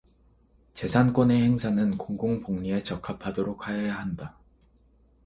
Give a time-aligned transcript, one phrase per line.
[0.73, 4.35] 재산권의 행사는 공공복리에 적합하도록 하여야 한다.